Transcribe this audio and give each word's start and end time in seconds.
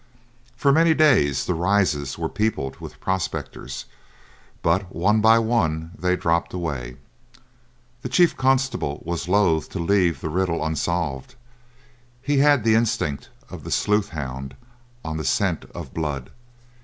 For 0.55 0.71
many 0.71 0.95
days 0.95 1.45
the 1.45 1.53
Rises 1.53 2.17
were 2.17 2.27
peopled 2.27 2.77
with 2.77 2.99
prospectors, 2.99 3.85
but 4.63 4.91
one 4.91 5.21
by 5.21 5.37
one 5.37 5.91
they 5.95 6.15
dropped 6.15 6.55
away. 6.55 6.97
The 8.01 8.09
chief 8.09 8.35
constable 8.35 9.03
was 9.05 9.27
loath 9.27 9.69
to 9.69 9.79
leave 9.79 10.19
the 10.21 10.29
riddle 10.29 10.65
unsolved; 10.65 11.35
he 12.19 12.39
had 12.39 12.63
the 12.63 12.73
instinct 12.73 13.29
of 13.51 13.63
the 13.63 13.69
sleuth 13.69 14.09
hound 14.09 14.55
on 15.05 15.17
the 15.17 15.23
scent 15.23 15.65
of 15.65 15.93
blood. 15.93 16.31